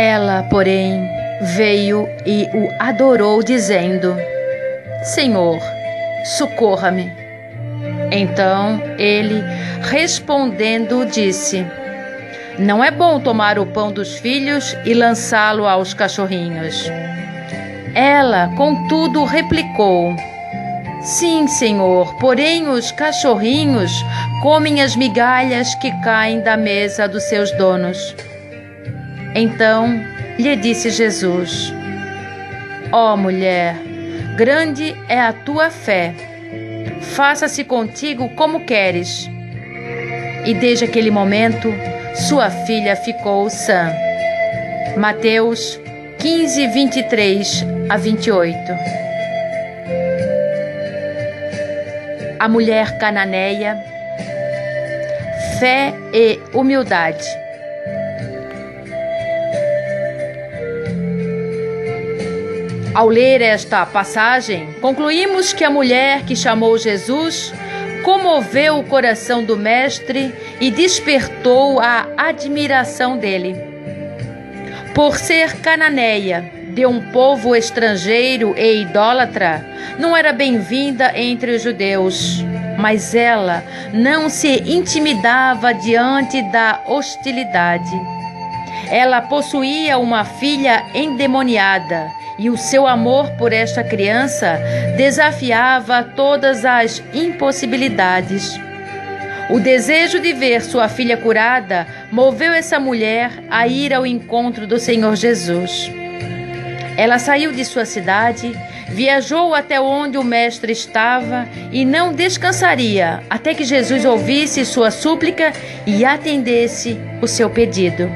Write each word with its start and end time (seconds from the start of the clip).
Ela, 0.00 0.46
porém, 0.48 1.06
veio 1.42 2.08
e 2.24 2.48
o 2.54 2.70
adorou, 2.78 3.42
dizendo: 3.42 4.16
Senhor, 5.02 5.60
socorra-me. 6.24 7.12
Então 8.10 8.80
ele, 8.96 9.44
respondendo, 9.82 11.04
disse: 11.04 11.66
Não 12.58 12.82
é 12.82 12.90
bom 12.90 13.20
tomar 13.20 13.58
o 13.58 13.66
pão 13.66 13.92
dos 13.92 14.14
filhos 14.14 14.74
e 14.86 14.94
lançá-lo 14.94 15.66
aos 15.66 15.92
cachorrinhos. 15.92 16.90
Ela, 17.94 18.50
contudo, 18.56 19.22
replicou: 19.24 20.16
Sim, 21.02 21.46
senhor, 21.46 22.14
porém 22.14 22.70
os 22.70 22.90
cachorrinhos 22.90 23.92
comem 24.40 24.80
as 24.80 24.96
migalhas 24.96 25.74
que 25.74 25.90
caem 26.00 26.40
da 26.40 26.56
mesa 26.56 27.06
dos 27.06 27.24
seus 27.24 27.50
donos. 27.58 28.16
Então 29.34 30.00
lhe 30.38 30.56
disse 30.56 30.90
Jesus: 30.90 31.72
Ó 32.92 33.14
oh, 33.14 33.16
mulher, 33.16 33.76
grande 34.36 34.96
é 35.08 35.20
a 35.20 35.32
tua 35.32 35.70
fé, 35.70 36.14
faça-se 37.00 37.62
contigo 37.64 38.28
como 38.30 38.64
queres. 38.64 39.30
E 40.44 40.54
desde 40.54 40.86
aquele 40.86 41.10
momento, 41.10 41.72
sua 42.14 42.50
filha 42.50 42.96
ficou 42.96 43.48
sã. 43.50 43.92
Mateus 44.96 45.78
15, 46.18 46.66
23 46.68 47.66
a 47.88 47.96
28. 47.96 48.58
A 52.38 52.48
mulher 52.48 52.98
cananeia, 52.98 53.76
fé 55.58 55.92
e 56.12 56.40
humildade. 56.54 57.24
Ao 62.92 63.08
ler 63.08 63.40
esta 63.40 63.86
passagem, 63.86 64.74
concluímos 64.80 65.52
que 65.52 65.62
a 65.62 65.70
mulher 65.70 66.24
que 66.24 66.34
chamou 66.34 66.76
Jesus 66.76 67.54
comoveu 68.02 68.80
o 68.80 68.84
coração 68.84 69.44
do 69.44 69.56
Mestre 69.56 70.34
e 70.60 70.72
despertou 70.72 71.78
a 71.78 72.08
admiração 72.16 73.16
dele. 73.16 73.54
Por 74.92 75.16
ser 75.16 75.60
cananeia, 75.60 76.52
de 76.74 76.84
um 76.84 77.12
povo 77.12 77.54
estrangeiro 77.54 78.54
e 78.58 78.82
idólatra, 78.82 79.64
não 79.96 80.16
era 80.16 80.32
bem-vinda 80.32 81.12
entre 81.16 81.52
os 81.52 81.62
judeus, 81.62 82.44
mas 82.76 83.14
ela 83.14 83.62
não 83.92 84.28
se 84.28 84.48
intimidava 84.66 85.72
diante 85.72 86.42
da 86.50 86.80
hostilidade. 86.86 87.90
Ela 88.90 89.20
possuía 89.20 89.96
uma 89.96 90.24
filha 90.24 90.84
endemoniada 90.92 92.19
e 92.40 92.48
o 92.48 92.56
seu 92.56 92.86
amor 92.86 93.32
por 93.32 93.52
esta 93.52 93.84
criança 93.84 94.58
desafiava 94.96 96.02
todas 96.02 96.64
as 96.64 97.02
impossibilidades. 97.12 98.58
O 99.50 99.60
desejo 99.60 100.18
de 100.18 100.32
ver 100.32 100.62
sua 100.62 100.88
filha 100.88 101.18
curada 101.18 101.86
moveu 102.10 102.50
essa 102.50 102.80
mulher 102.80 103.30
a 103.50 103.66
ir 103.66 103.92
ao 103.92 104.06
encontro 104.06 104.66
do 104.66 104.78
Senhor 104.78 105.16
Jesus. 105.16 105.92
Ela 106.96 107.18
saiu 107.18 107.52
de 107.52 107.62
sua 107.62 107.84
cidade, 107.84 108.52
viajou 108.88 109.54
até 109.54 109.78
onde 109.78 110.16
o 110.16 110.24
Mestre 110.24 110.72
estava 110.72 111.46
e 111.70 111.84
não 111.84 112.10
descansaria 112.10 113.22
até 113.28 113.52
que 113.52 113.64
Jesus 113.64 114.06
ouvisse 114.06 114.64
sua 114.64 114.90
súplica 114.90 115.52
e 115.86 116.06
atendesse 116.06 116.98
o 117.20 117.26
seu 117.26 117.50
pedido. 117.50 118.10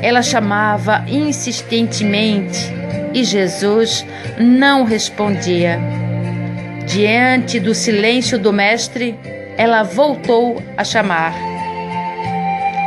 Ela 0.00 0.22
chamava 0.22 1.04
insistentemente 1.08 2.79
e 3.12 3.24
Jesus 3.24 4.06
não 4.38 4.84
respondia. 4.84 5.78
Diante 6.86 7.60
do 7.60 7.74
silêncio 7.74 8.38
do 8.38 8.52
Mestre, 8.52 9.18
ela 9.56 9.82
voltou 9.82 10.62
a 10.76 10.84
chamar. 10.84 11.34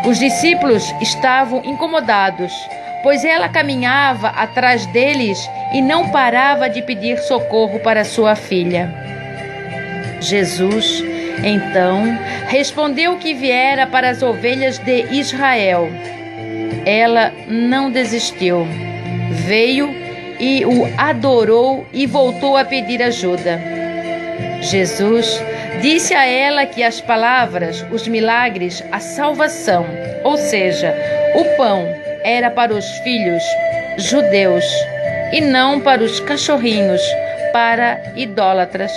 Os 0.05 0.19
discípulos 0.19 0.83
estavam 0.99 1.63
incomodados, 1.63 2.51
pois 3.01 3.23
ela 3.23 3.47
caminhava 3.47 4.27
atrás 4.29 4.85
deles 4.87 5.39
e 5.73 5.81
não 5.81 6.09
parava 6.09 6.69
de 6.69 6.81
pedir 6.81 7.17
socorro 7.19 7.79
para 7.79 8.03
sua 8.03 8.35
filha. 8.35 8.93
Jesus, 10.19 11.03
então, 11.43 12.03
respondeu 12.47 13.17
que 13.17 13.33
viera 13.33 13.87
para 13.87 14.09
as 14.09 14.21
ovelhas 14.21 14.77
de 14.79 15.03
Israel. 15.11 15.89
Ela 16.85 17.31
não 17.47 17.89
desistiu. 17.89 18.67
Veio 19.29 20.02
e 20.39 20.65
o 20.65 20.87
adorou 20.97 21.85
e 21.93 22.05
voltou 22.05 22.57
a 22.57 22.65
pedir 22.65 23.01
ajuda. 23.01 23.59
Jesus 24.61 25.41
disse 25.81 26.13
a 26.13 26.25
ela 26.25 26.65
que 26.65 26.81
as 26.81 27.01
palavras, 27.01 27.85
os 27.91 28.07
milagres, 28.07 28.83
a 28.91 28.99
salvação, 28.99 29.85
ou 30.23 30.37
seja, 30.37 30.95
o 31.35 31.43
pão, 31.57 31.85
era 32.23 32.49
para 32.49 32.73
os 32.73 32.89
filhos 32.99 33.43
judeus 33.97 34.65
e 35.31 35.41
não 35.41 35.79
para 35.79 36.01
os 36.01 36.19
cachorrinhos, 36.19 37.01
para 37.51 38.01
idólatras. 38.15 38.91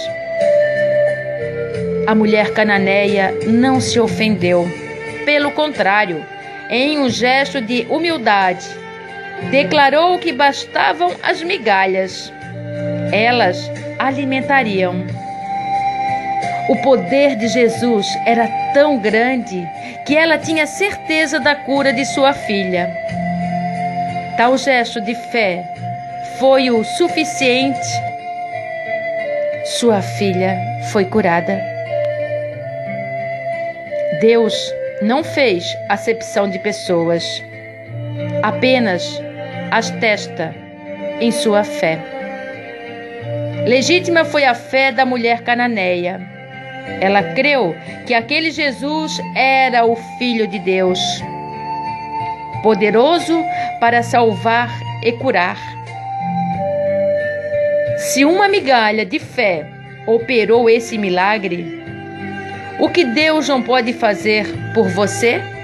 A 2.06 2.14
mulher 2.14 2.52
cananeia 2.52 3.34
não 3.46 3.80
se 3.80 3.98
ofendeu. 3.98 4.66
Pelo 5.24 5.50
contrário, 5.50 6.24
em 6.70 6.98
um 6.98 7.10
gesto 7.10 7.60
de 7.60 7.84
humildade, 7.90 8.66
declarou 9.50 10.18
que 10.18 10.32
bastavam 10.32 11.12
as 11.22 11.42
migalhas. 11.42 12.32
Elas 13.12 13.70
alimentariam. 13.98 15.06
O 16.68 16.76
poder 16.82 17.36
de 17.36 17.46
Jesus 17.48 18.06
era 18.26 18.48
tão 18.74 18.98
grande 18.98 19.64
que 20.04 20.16
ela 20.16 20.36
tinha 20.36 20.66
certeza 20.66 21.38
da 21.38 21.54
cura 21.54 21.92
de 21.92 22.04
sua 22.04 22.32
filha. 22.32 22.90
Tal 24.36 24.58
gesto 24.58 25.00
de 25.00 25.14
fé 25.14 25.64
foi 26.38 26.70
o 26.70 26.82
suficiente. 26.84 27.86
Sua 29.64 30.02
filha 30.02 30.58
foi 30.92 31.04
curada. 31.04 31.60
Deus 34.20 34.54
não 35.02 35.22
fez 35.22 35.64
acepção 35.88 36.48
de 36.48 36.58
pessoas, 36.58 37.24
apenas 38.42 39.20
as 39.70 39.90
testa 39.90 40.54
em 41.20 41.30
sua 41.30 41.64
fé. 41.64 41.98
Legítima 43.66 44.24
foi 44.24 44.44
a 44.44 44.54
fé 44.54 44.92
da 44.92 45.04
mulher 45.04 45.42
cananeia. 45.42 46.20
Ela 47.00 47.22
creu 47.34 47.74
que 48.06 48.14
aquele 48.14 48.50
Jesus 48.50 49.20
era 49.34 49.84
o 49.84 49.96
Filho 50.18 50.46
de 50.46 50.58
Deus, 50.60 51.00
poderoso 52.62 53.42
para 53.80 54.02
salvar 54.02 54.70
e 55.02 55.12
curar. 55.12 55.58
Se 57.98 58.24
uma 58.24 58.46
migalha 58.46 59.04
de 59.04 59.18
fé 59.18 59.66
operou 60.06 60.70
esse 60.70 60.96
milagre, 60.96 61.82
o 62.78 62.88
que 62.88 63.04
Deus 63.04 63.48
não 63.48 63.62
pode 63.62 63.92
fazer 63.92 64.46
por 64.74 64.88
você? 64.90 65.55